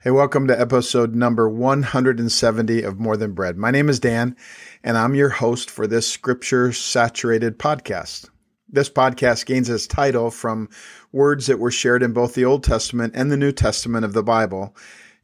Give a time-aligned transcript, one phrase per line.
[0.00, 3.56] Hey, welcome to episode number 170 of More Than Bread.
[3.56, 4.36] My name is Dan,
[4.84, 8.30] and I'm your host for this scripture saturated podcast.
[8.68, 10.68] This podcast gains its title from
[11.10, 14.22] words that were shared in both the Old Testament and the New Testament of the
[14.22, 14.76] Bible.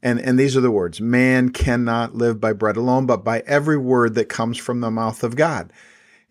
[0.02, 3.79] And, and these are the words Man cannot live by bread alone, but by every
[3.79, 5.72] word that comes from the mouth of God.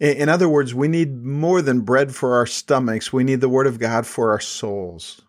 [0.01, 3.47] In, in other words, we need more than bread for our stomachs, we need the
[3.47, 5.21] Word of God for our souls.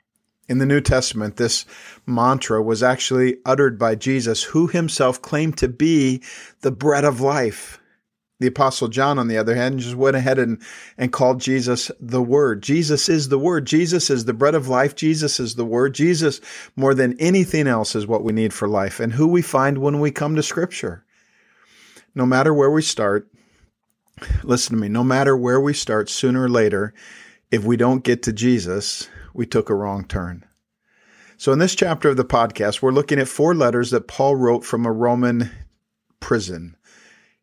[0.48, 1.64] In the New Testament, this
[2.06, 6.22] mantra was actually uttered by Jesus, who himself claimed to be
[6.60, 7.80] the bread of life.
[8.40, 10.60] The Apostle John, on the other hand, just went ahead and,
[10.98, 12.62] and called Jesus the Word.
[12.62, 13.64] Jesus is the Word.
[13.64, 14.94] Jesus is the bread of life.
[14.94, 15.94] Jesus is the Word.
[15.94, 16.42] Jesus,
[16.76, 19.98] more than anything else, is what we need for life and who we find when
[19.98, 21.04] we come to Scripture.
[22.14, 23.28] No matter where we start,
[24.42, 26.92] listen to me, no matter where we start, sooner or later,
[27.50, 30.44] if we don't get to Jesus, we took a wrong turn.
[31.36, 34.64] So, in this chapter of the podcast, we're looking at four letters that Paul wrote
[34.64, 35.50] from a Roman
[36.20, 36.76] prison.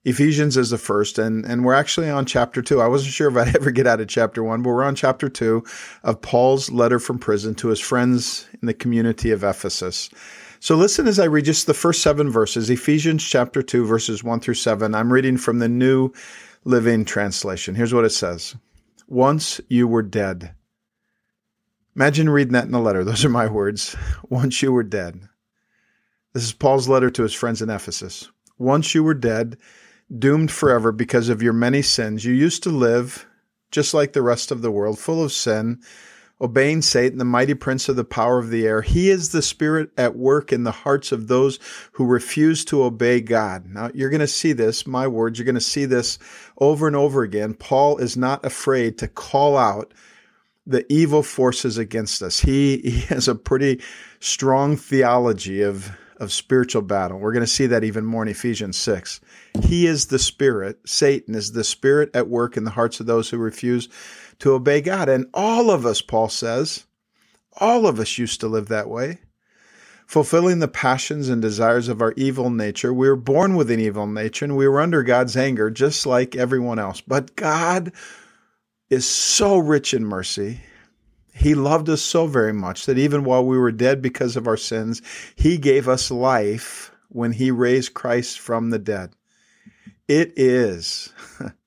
[0.03, 2.81] Ephesians is the first, and, and we're actually on chapter two.
[2.81, 5.30] I wasn't sure if I'd ever get out of chapter one, but we're on chapter
[5.30, 5.64] two
[6.03, 10.09] of Paul's letter from prison to his friends in the community of Ephesus.
[10.59, 14.42] So listen as I read just the first seven verses, Ephesians chapter 2, verses 1
[14.42, 14.94] through 7.
[14.94, 16.14] I'm reading from the New
[16.66, 17.73] Living Translation.
[17.73, 18.55] Here's what it says
[19.08, 20.53] Once you were dead
[21.95, 23.03] Imagine reading that in a letter.
[23.03, 23.97] Those are my words.
[24.30, 25.28] Once you were dead.
[26.33, 28.30] This is Paul's letter to his friends in Ephesus.
[28.58, 29.58] Once you were dead,
[30.17, 33.28] doomed forever because of your many sins, you used to live
[33.72, 35.81] just like the rest of the world, full of sin,
[36.39, 38.81] obeying Satan, the mighty prince of the power of the air.
[38.81, 41.59] He is the spirit at work in the hearts of those
[41.94, 43.66] who refuse to obey God.
[43.66, 46.20] Now, you're going to see this, my words, you're going to see this
[46.58, 47.53] over and over again.
[47.53, 49.94] Paul is not afraid to call out
[50.72, 52.39] the evil forces against us.
[52.39, 53.81] He, he has a pretty
[54.19, 57.19] strong theology of, of spiritual battle.
[57.19, 59.22] We're going to see that even more in Ephesians 6.
[59.64, 60.80] He is the spirit.
[60.86, 63.89] Satan is the spirit at work in the hearts of those who refuse
[64.39, 65.10] to obey God.
[65.10, 66.86] And all of us, Paul says,
[67.60, 69.20] all of us used to live that way.
[70.08, 72.93] Fulfilling the passions and desires of our evil nature.
[72.93, 76.36] We were born with an evil nature and we were under God's anger just like
[76.36, 76.99] everyone else.
[76.99, 77.93] But God
[78.92, 80.60] is so rich in mercy.
[81.34, 84.58] He loved us so very much that even while we were dead because of our
[84.58, 85.02] sins,
[85.36, 89.14] He gave us life when He raised Christ from the dead.
[90.10, 91.14] It is,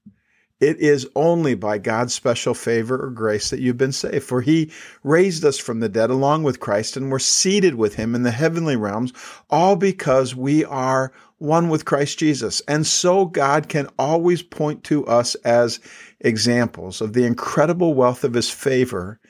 [0.65, 4.25] it is only by God's special favor or grace that you've been saved.
[4.25, 8.15] For He raised us from the dead along with Christ and we're seated with Him
[8.15, 9.13] in the heavenly realms,
[9.51, 12.63] all because we are one with Christ Jesus.
[12.67, 15.81] And so God can always point to us as
[16.21, 19.21] examples of the incredible wealth of his favor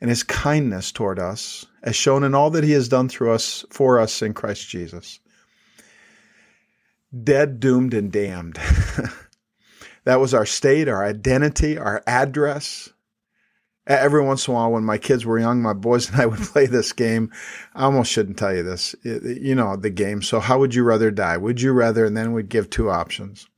[0.00, 3.64] and his kindness toward us, as shown in all that he has done through us
[3.70, 5.20] for us in Christ Jesus.
[7.24, 8.58] Dead, doomed, and damned.
[10.06, 12.88] that was our state, our identity, our address.
[13.88, 16.38] Every once in a while, when my kids were young, my boys and I would
[16.52, 17.32] play this game.
[17.74, 18.94] I almost shouldn't tell you this.
[19.02, 20.22] You know, the game.
[20.22, 21.36] So, how would you rather die?
[21.36, 22.04] Would you rather?
[22.04, 23.48] And then we'd give two options.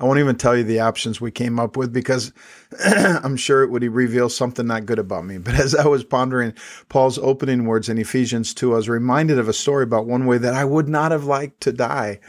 [0.00, 2.32] I won't even tell you the options we came up with because
[2.84, 5.36] I'm sure it would reveal something not good about me.
[5.38, 6.54] But as I was pondering
[6.88, 10.38] Paul's opening words in Ephesians 2, I was reminded of a story about one way
[10.38, 12.20] that I would not have liked to die.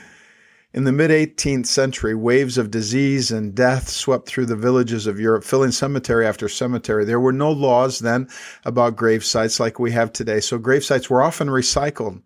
[0.76, 5.22] In the mid 18th century, waves of disease and death swept through the villages of
[5.22, 7.06] Europe, filling cemetery after cemetery.
[7.06, 8.28] There were no laws then
[8.66, 12.22] about grave sites like we have today, so grave sites were often recycled.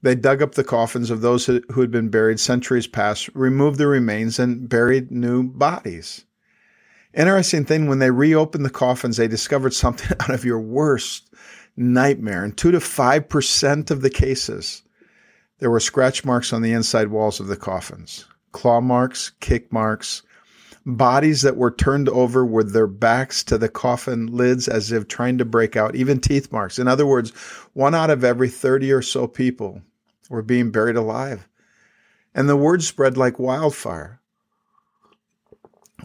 [0.00, 3.88] They dug up the coffins of those who had been buried centuries past, removed the
[3.88, 6.24] remains, and buried new bodies.
[7.12, 11.30] Interesting thing, when they reopened the coffins, they discovered something out of your worst
[11.76, 12.42] nightmare.
[12.42, 14.82] In 2 to 5% of the cases,
[15.58, 20.22] there were scratch marks on the inside walls of the coffins claw marks, kick marks,
[20.86, 25.36] bodies that were turned over with their backs to the coffin lids as if trying
[25.36, 26.78] to break out, even teeth marks.
[26.78, 27.30] In other words,
[27.74, 29.82] one out of every 30 or so people
[30.30, 31.48] were being buried alive.
[32.34, 34.20] And the word spread like wildfire.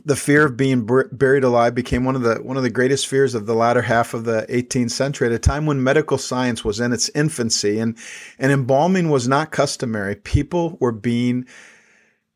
[0.05, 3.35] The fear of being buried alive became one of the one of the greatest fears
[3.35, 6.79] of the latter half of the 18th century at a time when medical science was
[6.79, 7.97] in its infancy and
[8.39, 10.15] and embalming was not customary.
[10.15, 11.45] People were being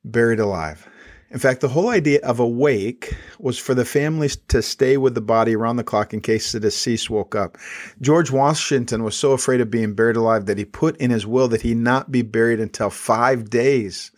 [0.03, 0.87] buried alive.
[1.31, 5.15] In fact, the whole idea of a wake was for the families to stay with
[5.15, 7.57] the body around the clock in case the deceased woke up.
[7.99, 11.47] George Washington was so afraid of being buried alive that he put in his will
[11.47, 14.11] that he not be buried until five days.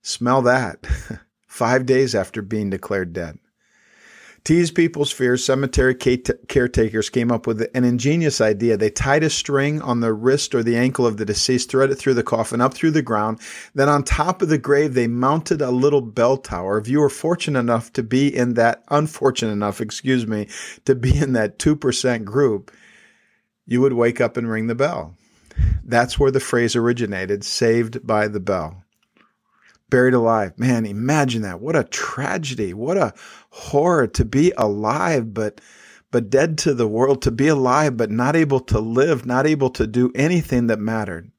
[0.00, 0.84] Smell that.
[1.52, 3.38] five days after being declared dead.
[4.44, 8.76] To ease people's fears, cemetery caretakers came up with an ingenious idea.
[8.76, 11.96] They tied a string on the wrist or the ankle of the deceased, thread it
[11.96, 13.38] through the coffin, up through the ground.
[13.74, 16.78] Then on top of the grave, they mounted a little bell tower.
[16.78, 20.48] If you were fortunate enough to be in that, unfortunate enough, excuse me,
[20.86, 22.72] to be in that 2% group,
[23.66, 25.16] you would wake up and ring the bell.
[25.84, 28.81] That's where the phrase originated, saved by the bell
[29.92, 30.58] buried alive.
[30.58, 31.60] Man, imagine that.
[31.60, 32.72] What a tragedy.
[32.72, 33.12] What a
[33.50, 35.60] horror to be alive, but
[36.10, 39.68] but dead to the world, to be alive, but not able to live, not able
[39.70, 41.30] to do anything that mattered.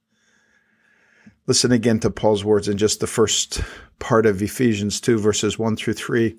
[1.48, 3.62] Listen again to Paul's words in just the first
[3.98, 6.38] part of Ephesians 2, verses 1 through 3.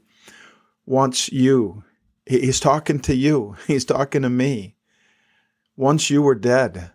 [0.86, 1.82] Once you,
[2.26, 4.76] he's talking to you, he's talking to me.
[5.76, 6.92] Once you were dead,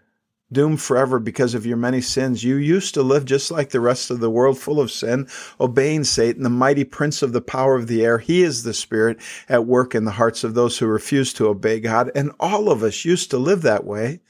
[0.52, 2.44] doomed forever because of your many sins.
[2.44, 5.28] You used to live just like the rest of the world, full of sin,
[5.60, 8.18] obeying Satan, the mighty prince of the power of the air.
[8.18, 11.80] He is the spirit at work in the hearts of those who refuse to obey
[11.80, 12.12] God.
[12.16, 14.22] And all of us used to live that way.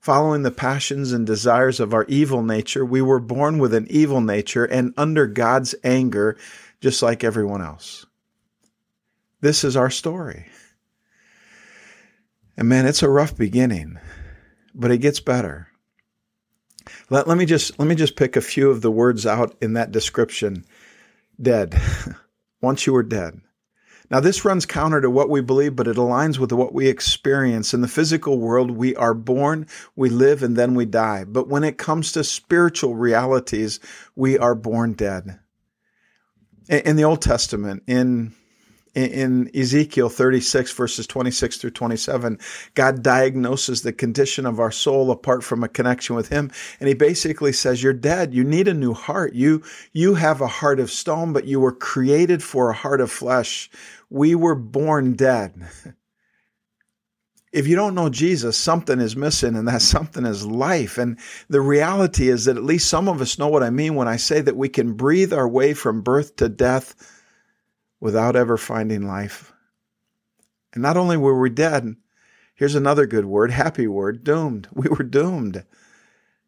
[0.00, 4.20] Following the passions and desires of our evil nature, we were born with an evil
[4.20, 6.36] nature and under God's anger,
[6.80, 8.06] just like everyone else.
[9.40, 10.46] This is our story.
[12.56, 13.98] And man, it's a rough beginning
[14.76, 15.68] but it gets better.
[17.10, 19.72] Let, let me just let me just pick a few of the words out in
[19.72, 20.64] that description.
[21.40, 21.80] Dead.
[22.60, 23.40] Once you were dead.
[24.08, 27.74] Now, this runs counter to what we believe, but it aligns with what we experience.
[27.74, 31.24] In the physical world, we are born, we live, and then we die.
[31.24, 33.80] But when it comes to spiritual realities,
[34.14, 35.40] we are born dead.
[36.68, 38.32] In the Old Testament, in
[38.96, 42.38] in Ezekiel 36, verses 26 through 27,
[42.74, 46.50] God diagnoses the condition of our soul apart from a connection with Him.
[46.80, 48.32] And He basically says, You're dead.
[48.32, 49.34] You need a new heart.
[49.34, 49.62] You,
[49.92, 53.70] you have a heart of stone, but you were created for a heart of flesh.
[54.08, 55.68] We were born dead.
[57.52, 60.98] If you don't know Jesus, something is missing, and that something is life.
[60.98, 64.08] And the reality is that at least some of us know what I mean when
[64.08, 66.94] I say that we can breathe our way from birth to death
[68.00, 69.52] without ever finding life.
[70.72, 71.96] And not only were we dead,
[72.54, 74.68] here's another good word, happy word, doomed.
[74.74, 75.64] We were doomed.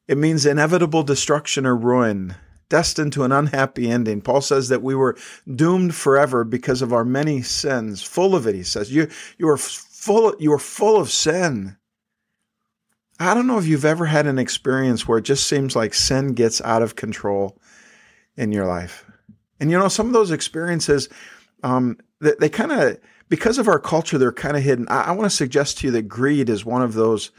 [0.06, 2.34] It means inevitable destruction or ruin,
[2.68, 4.20] destined to an unhappy ending.
[4.22, 5.16] Paul says that we were
[5.54, 8.02] doomed forever because of our many sins.
[8.02, 8.92] Full of it, he says.
[8.92, 11.76] You, you are full, you are full of sin.
[13.20, 16.34] I don't know if you've ever had an experience where it just seems like sin
[16.34, 17.58] gets out of control
[18.36, 19.04] in your life.
[19.60, 21.08] And you know, some of those experiences,
[21.62, 24.86] um, they, they kind of because of our culture, they're kind of hidden.
[24.88, 27.30] I, I want to suggest to you that greed is one of those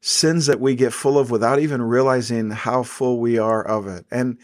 [0.00, 4.06] sins that we get full of without even realizing how full we are of it.
[4.10, 4.38] And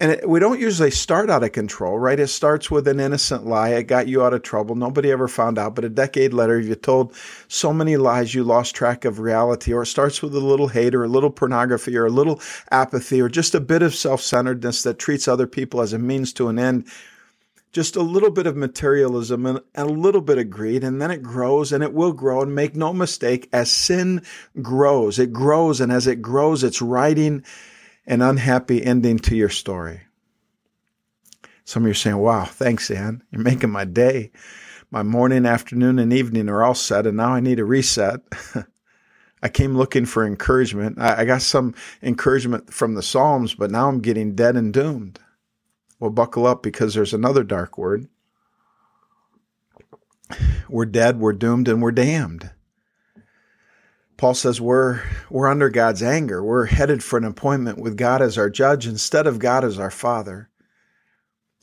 [0.00, 2.18] and it, we don't usually start out of control, right?
[2.18, 3.68] It starts with an innocent lie.
[3.68, 4.74] It got you out of trouble.
[4.74, 5.76] Nobody ever found out.
[5.76, 7.14] But a decade later, you told
[7.46, 9.72] so many lies you lost track of reality.
[9.72, 12.40] Or it starts with a little hate or a little pornography or a little
[12.72, 16.32] apathy or just a bit of self centeredness that treats other people as a means
[16.32, 16.88] to an end
[17.72, 21.22] just a little bit of materialism and a little bit of greed, and then it
[21.22, 22.42] grows and it will grow.
[22.42, 24.22] And make no mistake, as sin
[24.60, 27.44] grows, it grows, and as it grows, it's writing
[28.06, 30.02] an unhappy ending to your story.
[31.64, 33.22] Some of you are saying, Wow, thanks, Dan.
[33.30, 34.30] You're making my day.
[34.90, 38.20] My morning, afternoon, and evening are all set, and now I need a reset.
[39.42, 41.00] I came looking for encouragement.
[41.00, 45.18] I, got some encouragement from the Psalms, but now I'm getting dead and doomed.
[46.02, 48.08] Well, buckle up because there's another dark word.
[50.68, 52.50] We're dead, we're doomed, and we're damned.
[54.16, 56.42] Paul says we're we're under God's anger.
[56.42, 59.92] We're headed for an appointment with God as our judge instead of God as our
[59.92, 60.50] father.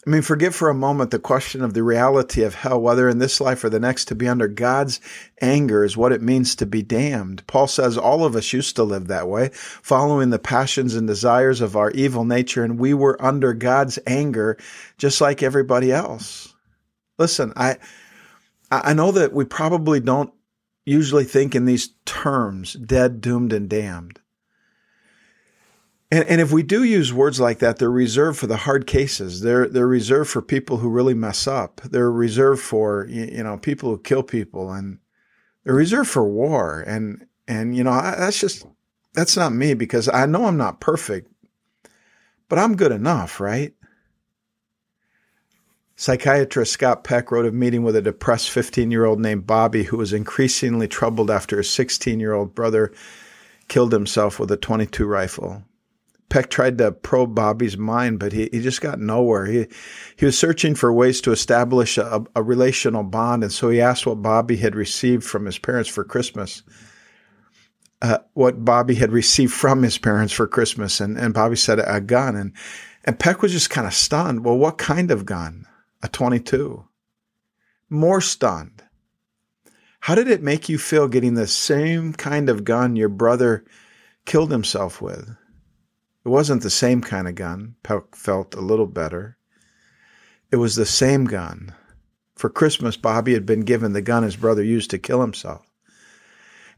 [0.09, 3.19] I mean, forget for a moment the question of the reality of hell, whether in
[3.19, 4.99] this life or the next, to be under God's
[5.39, 7.45] anger is what it means to be damned.
[7.45, 11.61] Paul says all of us used to live that way, following the passions and desires
[11.61, 14.57] of our evil nature, and we were under God's anger
[14.97, 16.55] just like everybody else.
[17.19, 17.77] Listen, I,
[18.71, 20.33] I know that we probably don't
[20.87, 24.19] usually think in these terms, dead, doomed, and damned.
[26.11, 29.41] And, and if we do use words like that, they're reserved for the hard cases.
[29.41, 31.81] They're they're reserved for people who really mess up.
[31.81, 34.99] They're reserved for you know people who kill people, and
[35.63, 36.81] they're reserved for war.
[36.81, 38.65] And and you know I, that's just
[39.13, 41.31] that's not me because I know I'm not perfect,
[42.47, 43.73] but I'm good enough, right?
[45.95, 49.97] Psychiatrist Scott Peck wrote of meeting with a depressed 15 year old named Bobby who
[49.97, 52.91] was increasingly troubled after his 16 year old brother
[53.67, 55.63] killed himself with a 22 rifle.
[56.29, 59.45] Peck tried to probe Bobby's mind, but he, he just got nowhere.
[59.45, 59.67] He,
[60.15, 63.43] he was searching for ways to establish a, a relational bond.
[63.43, 66.61] And so he asked what Bobby had received from his parents for Christmas.
[68.01, 71.01] Uh, what Bobby had received from his parents for Christmas.
[71.01, 72.35] And, and Bobby said a gun.
[72.35, 72.53] And,
[73.03, 74.45] and Peck was just kind of stunned.
[74.45, 75.65] Well, what kind of gun?
[76.03, 76.85] A 22.
[77.89, 78.83] More stunned.
[80.01, 83.65] How did it make you feel getting the same kind of gun your brother
[84.25, 85.35] killed himself with?
[86.29, 87.73] It wasn't the same kind of gun.
[87.81, 89.39] Peck felt a little better.
[90.51, 91.73] It was the same gun.
[92.35, 95.65] For Christmas, Bobby had been given the gun his brother used to kill himself.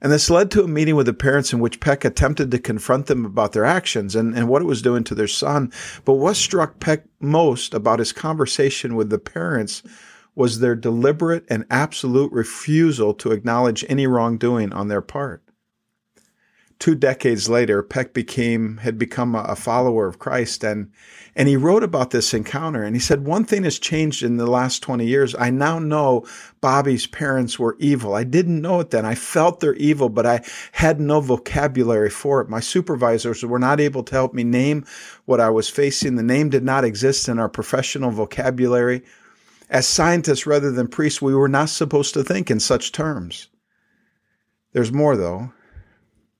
[0.01, 3.08] And this led to a meeting with the parents in which Peck attempted to confront
[3.08, 5.74] them about their actions and, and what it was doing to their son.
[6.05, 9.84] But what struck Peck most about his conversation with the parents
[10.34, 15.43] was their deliberate and absolute refusal to acknowledge any wrongdoing on their part
[16.81, 20.91] two decades later, Peck became had become a, follower of Christ, and
[21.35, 22.83] and he wrote about this encounter.
[22.83, 25.35] And he said, one thing has changed in the last twenty years.
[25.35, 26.25] I now know
[26.59, 28.15] Bobby's parents were evil.
[28.15, 29.05] I didn't know it then.
[29.05, 32.50] I felt they're evil, but I had no vocabulary for it.
[32.50, 34.83] My supervisors were not able to help me name
[35.25, 36.15] what I was facing.
[36.15, 39.03] The name did not exist in our professional vocabulary.
[39.69, 43.47] As scientists rather than priests, we were not supposed to think in such terms.
[44.73, 45.53] There's more, though.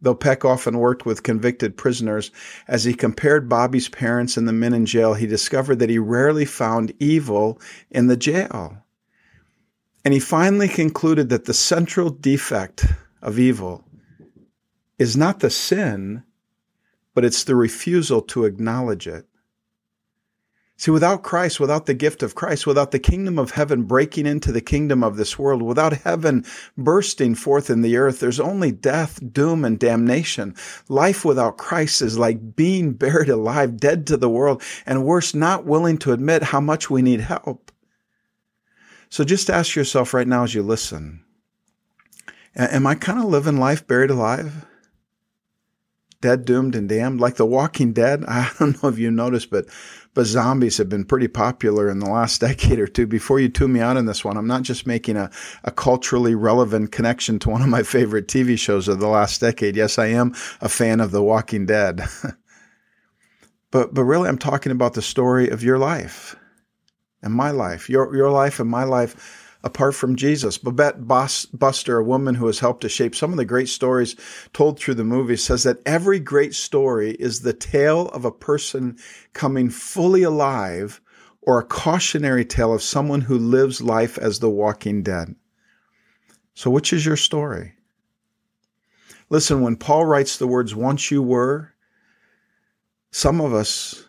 [0.01, 2.31] Though Peck often worked with convicted prisoners,
[2.67, 6.46] as he compared Bobby's parents and the men in jail, he discovered that he rarely
[6.46, 7.60] found evil
[7.91, 8.77] in the jail.
[10.03, 12.86] And he finally concluded that the central defect
[13.22, 13.86] of evil
[14.98, 16.24] is not the sin,
[17.13, 19.27] but it's the refusal to acknowledge it.
[20.82, 24.52] See, without Christ, without the gift of Christ, without the kingdom of heaven breaking into
[24.52, 26.44] the kingdom of this world, without heaven
[26.76, 30.56] bursting forth in the earth, there's only death, doom, and damnation.
[30.90, 35.66] Life without Christ is like being buried alive, dead to the world, and worse, not
[35.66, 37.72] willing to admit how much we need help.
[39.08, 41.24] So just ask yourself right now as you listen
[42.56, 44.66] Am I kind of living life buried alive?
[46.22, 47.20] Dead, doomed, and damned?
[47.20, 48.24] Like the walking dead?
[48.28, 49.68] I don't know if you noticed, but
[50.13, 53.08] but zombies have been pretty popular in the last decade or two.
[53.08, 55.32] Before you tune me out on this one, I'm not just making a,
[55.63, 59.75] a culturally relevant connection to one of my favorite TV shows of the last decade.
[59.75, 62.01] Yes, I am a fan of The Walking Dead.
[63.72, 66.36] but but really I'm talking about the story of your life
[67.22, 70.58] and my life, your your life and my life apart from Jesus.
[70.58, 71.06] Bobette
[71.53, 74.15] Buster, a woman who has helped to shape some of the great stories
[74.53, 78.98] told through the movie, says that every great story is the tale of a person
[79.34, 81.01] coming fully alive
[81.41, 85.36] or a cautionary tale of someone who lives life as the walking dead.
[86.53, 87.74] So, which is your story?
[89.30, 91.74] Listen, when Paul writes the words, once you were,
[93.12, 94.06] some of us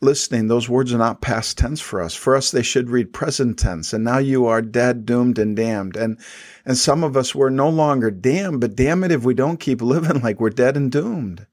[0.00, 2.14] listening, those words are not past tense for us.
[2.14, 3.92] For us, they should read present tense.
[3.92, 5.96] And now you are dead, doomed, and damned.
[5.96, 6.18] And,
[6.64, 9.82] and some of us, we're no longer damned, but damn it if we don't keep
[9.82, 11.46] living like we're dead and doomed.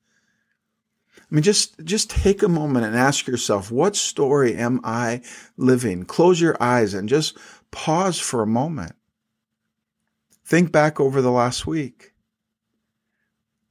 [1.18, 5.22] I mean, just, just take a moment and ask yourself, what story am I
[5.58, 6.04] living?
[6.04, 7.38] Close your eyes and just
[7.72, 8.94] pause for a moment.
[10.46, 12.14] Think back over the last week.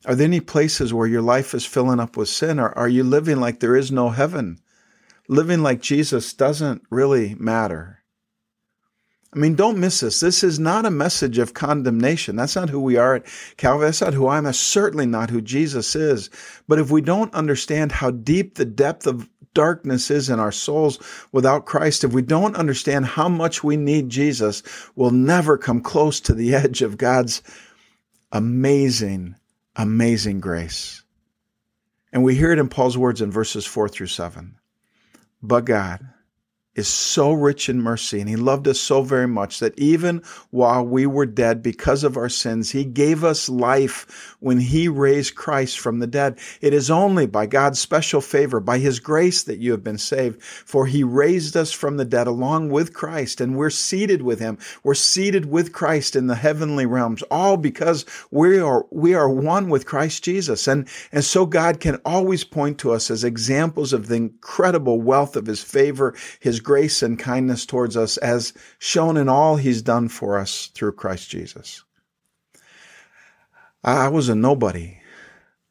[0.06, 3.04] Are there any places where your life is filling up with sin, or are you
[3.04, 4.58] living like there is no heaven?
[5.28, 8.04] Living like Jesus doesn't really matter.
[9.34, 10.20] I mean, don't miss this.
[10.20, 12.36] This is not a message of condemnation.
[12.36, 13.26] That's not who we are at
[13.56, 13.86] Calvary.
[13.86, 14.44] That's not who I am.
[14.44, 16.30] That's certainly not who Jesus is.
[16.68, 21.00] But if we don't understand how deep the depth of darkness is in our souls
[21.32, 24.62] without Christ, if we don't understand how much we need Jesus,
[24.94, 27.42] we'll never come close to the edge of God's
[28.30, 29.34] amazing,
[29.74, 31.02] amazing grace.
[32.12, 34.58] And we hear it in Paul's words in verses four through seven.
[35.44, 36.00] But God,
[36.74, 40.84] is so rich in mercy and he loved us so very much that even while
[40.84, 45.78] we were dead because of our sins, he gave us life when he raised Christ
[45.78, 46.38] from the dead.
[46.60, 50.42] It is only by God's special favor, by his grace that you have been saved,
[50.42, 54.58] for he raised us from the dead along with Christ and we're seated with him.
[54.82, 59.68] We're seated with Christ in the heavenly realms, all because we are, we are one
[59.68, 60.66] with Christ Jesus.
[60.66, 65.36] And, and so God can always point to us as examples of the incredible wealth
[65.36, 70.08] of his favor, his grace and kindness towards us as shown in all he's done
[70.08, 71.84] for us through Christ Jesus.
[73.84, 74.98] I was a nobody.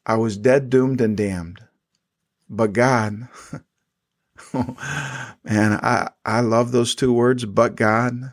[0.06, 1.60] I was dead, doomed, and damned.
[2.48, 3.28] But God,
[4.54, 4.76] man,
[5.44, 8.32] I, I love those two words, but God.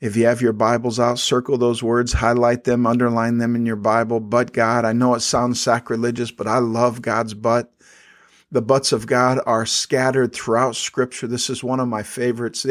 [0.00, 3.76] If you have your Bibles out, circle those words, highlight them, underline them in your
[3.76, 4.20] Bible.
[4.20, 7.72] But God, I know it sounds sacrilegious, but I love God's but.
[8.50, 11.26] The buts of God are scattered throughout scripture.
[11.26, 12.64] This is one of my favorites.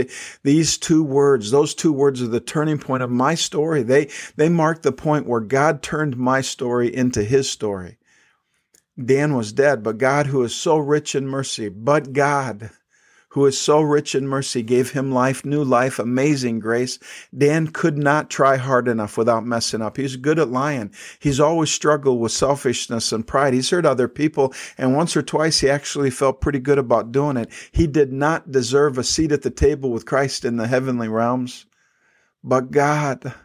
[0.44, 3.84] these two words, those two words are the turning point of my story.
[3.84, 7.98] They, they mark the point where God turned my story into his story.
[9.04, 12.72] Dan was dead, but God, who is so rich in mercy, but God,
[13.38, 16.98] who is so rich in mercy, gave him life, new life, amazing grace.
[17.38, 19.96] Dan could not try hard enough without messing up.
[19.96, 20.92] He's good at lying.
[21.20, 23.54] He's always struggled with selfishness and pride.
[23.54, 27.38] He's hurt other people, and once or twice he actually felt pretty good about doing
[27.38, 27.52] it.
[27.72, 31.68] He did not deserve a seat at the table with Christ in the heavenly realms.
[32.44, 33.36] But God,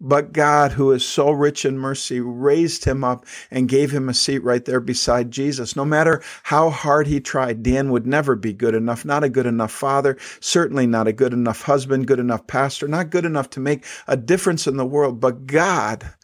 [0.00, 4.14] but God, who is so rich in mercy, raised him up and gave him a
[4.14, 5.76] seat right there beside Jesus.
[5.76, 9.46] No matter how hard he tried, Dan would never be good enough, not a good
[9.46, 13.60] enough father, certainly not a good enough husband, good enough pastor, not good enough to
[13.60, 15.20] make a difference in the world.
[15.20, 16.14] But God,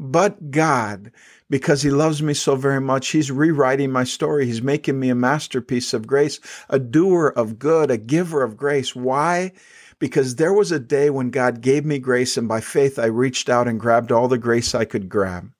[0.00, 1.12] but God,
[1.48, 4.46] because he loves me so very much, he's rewriting my story.
[4.46, 8.96] He's making me a masterpiece of grace, a doer of good, a giver of grace.
[8.96, 9.52] Why?
[10.00, 13.48] Because there was a day when God gave me grace, and by faith I reached
[13.48, 15.50] out and grabbed all the grace I could grab.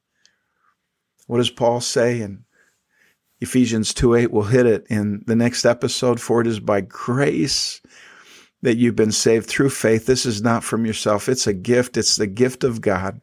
[1.29, 2.45] What does Paul say in
[3.41, 4.33] Ephesians 2 8?
[4.33, 6.21] We'll hit it in the next episode.
[6.21, 7.81] For it is by grace
[8.63, 10.07] that you've been saved through faith.
[10.07, 13.21] This is not from yourself, it's a gift, it's the gift of God.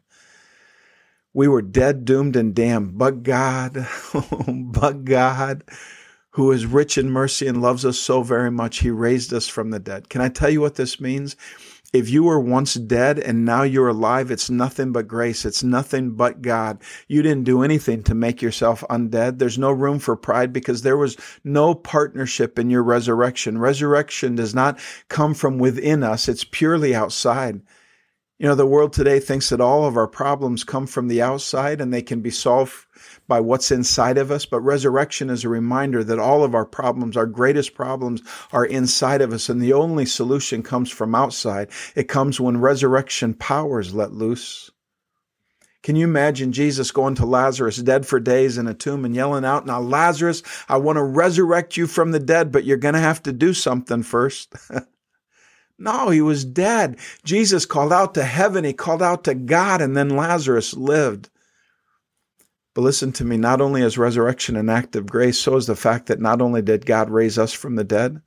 [1.34, 3.76] We were dead, doomed, and damned, but God,
[4.14, 5.64] oh, but God
[6.38, 9.70] who is rich in mercy and loves us so very much, he raised us from
[9.70, 10.08] the dead.
[10.08, 11.34] Can I tell you what this means?
[11.92, 15.44] If you were once dead and now you're alive, it's nothing but grace.
[15.44, 16.80] It's nothing but God.
[17.08, 19.40] You didn't do anything to make yourself undead.
[19.40, 23.58] There's no room for pride because there was no partnership in your resurrection.
[23.58, 24.78] Resurrection does not
[25.08, 26.28] come from within us.
[26.28, 27.62] It's purely outside.
[28.40, 31.80] You know, the world today thinks that all of our problems come from the outside
[31.80, 32.86] and they can be solved
[33.26, 34.46] by what's inside of us.
[34.46, 39.22] But resurrection is a reminder that all of our problems, our greatest problems, are inside
[39.22, 39.48] of us.
[39.48, 41.70] And the only solution comes from outside.
[41.96, 44.70] It comes when resurrection power is let loose.
[45.82, 49.44] Can you imagine Jesus going to Lazarus, dead for days in a tomb, and yelling
[49.44, 53.00] out, Now, Lazarus, I want to resurrect you from the dead, but you're going to
[53.00, 54.54] have to do something first.
[55.78, 56.98] No, he was dead.
[57.24, 61.30] Jesus called out to heaven, he called out to God, and then Lazarus lived.
[62.74, 65.76] But listen to me, not only is resurrection an act of grace, so is the
[65.76, 68.20] fact that not only did God raise us from the dead,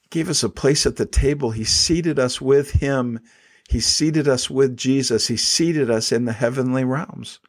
[0.00, 1.50] he gave us a place at the table.
[1.50, 3.20] He seated us with him.
[3.68, 5.28] He seated us with Jesus.
[5.28, 7.40] He seated us in the heavenly realms.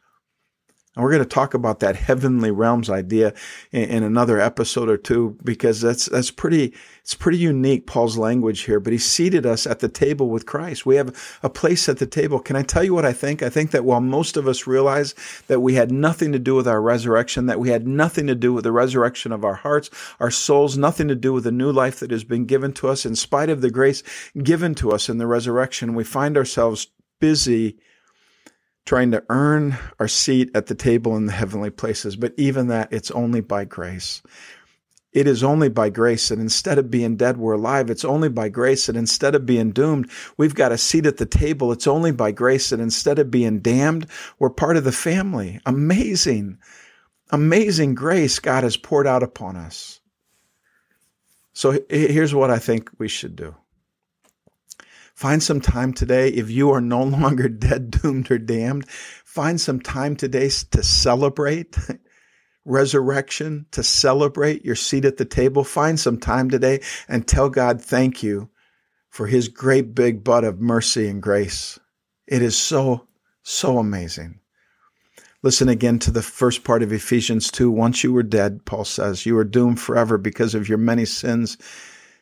[0.96, 3.32] And we're going to talk about that heavenly realms idea
[3.70, 8.62] in, in, another episode or two because that's that's pretty it's pretty unique Paul's language
[8.62, 8.80] here.
[8.80, 10.84] But he seated us at the table with Christ.
[10.84, 12.40] We have a place at the table.
[12.40, 13.40] Can I tell you what I think?
[13.40, 15.14] I think that while most of us realize
[15.46, 18.52] that we had nothing to do with our resurrection, that we had nothing to do
[18.52, 22.00] with the resurrection of our hearts, our souls, nothing to do with the new life
[22.00, 24.02] that has been given to us, in spite of the grace
[24.42, 26.88] given to us in the resurrection, we find ourselves
[27.20, 27.78] busy
[28.86, 32.16] trying to earn our seat at the table in the heavenly places.
[32.16, 34.22] But even that, it's only by grace.
[35.12, 37.90] It is only by grace that instead of being dead, we're alive.
[37.90, 41.26] It's only by grace that instead of being doomed, we've got a seat at the
[41.26, 41.72] table.
[41.72, 44.06] It's only by grace that instead of being damned,
[44.38, 45.60] we're part of the family.
[45.66, 46.58] Amazing,
[47.30, 50.00] amazing grace God has poured out upon us.
[51.52, 53.56] So here's what I think we should do.
[55.20, 56.28] Find some time today.
[56.28, 61.76] If you are no longer dead, doomed, or damned, find some time today to celebrate
[62.64, 65.62] resurrection, to celebrate your seat at the table.
[65.62, 68.48] Find some time today and tell God thank you
[69.10, 71.78] for his great big butt of mercy and grace.
[72.26, 73.06] It is so,
[73.42, 74.40] so amazing.
[75.42, 77.70] Listen again to the first part of Ephesians 2.
[77.70, 81.58] Once you were dead, Paul says, you were doomed forever because of your many sins.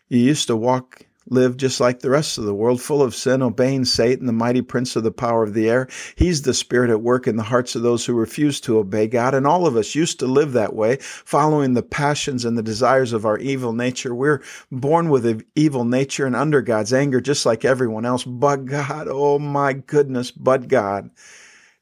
[0.08, 3.42] You used to walk live just like the rest of the world, full of sin,
[3.42, 5.88] obeying Satan, the mighty prince of the power of the air.
[6.16, 9.34] He's the spirit at work in the hearts of those who refuse to obey God.
[9.34, 13.12] And all of us used to live that way, following the passions and the desires
[13.12, 14.14] of our evil nature.
[14.14, 18.24] We're born with an evil nature and under God's anger, just like everyone else.
[18.24, 21.10] But God, oh my goodness, but God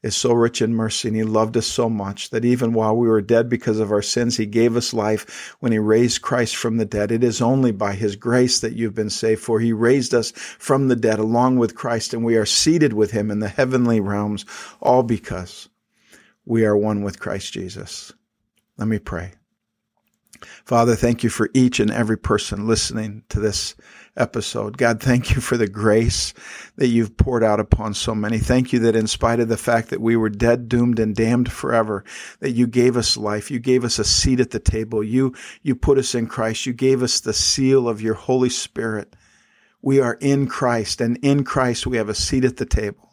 [0.03, 3.07] is so rich in mercy and he loved us so much that even while we
[3.07, 6.77] were dead because of our sins, he gave us life when he raised Christ from
[6.77, 7.11] the dead.
[7.11, 10.87] It is only by his grace that you've been saved for he raised us from
[10.87, 14.45] the dead along with Christ and we are seated with him in the heavenly realms,
[14.81, 15.67] all because
[16.45, 18.13] we are one with Christ Jesus.
[18.77, 19.33] Let me pray.
[20.65, 23.75] Father, thank you for each and every person listening to this
[24.17, 24.77] episode.
[24.77, 26.33] God, thank you for the grace
[26.75, 28.39] that you've poured out upon so many.
[28.39, 31.51] Thank you that in spite of the fact that we were dead, doomed, and damned
[31.51, 32.03] forever,
[32.39, 33.49] that you gave us life.
[33.49, 35.03] You gave us a seat at the table.
[35.03, 36.65] You, you put us in Christ.
[36.65, 39.15] You gave us the seal of your Holy Spirit.
[39.81, 43.06] We are in Christ, and in Christ we have a seat at the table.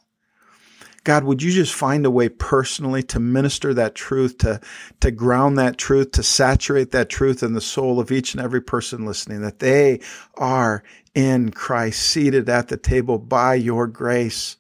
[1.05, 4.61] God, would you just find a way personally to minister that truth, to,
[5.01, 8.63] to ground that truth, to saturate that truth in the soul of each and every
[8.63, 10.01] person listening, that they
[10.37, 10.83] are
[11.15, 14.57] in Christ, seated at the table by your grace,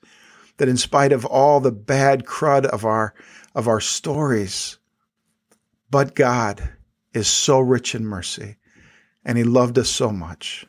[0.58, 3.14] that in spite of all the bad crud of our,
[3.54, 4.78] of our stories,
[5.90, 6.74] but God
[7.14, 8.56] is so rich in mercy
[9.24, 10.66] and he loved us so much.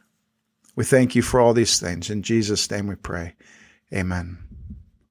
[0.76, 2.10] We thank you for all these things.
[2.10, 3.34] In Jesus' name we pray.
[3.94, 4.45] Amen.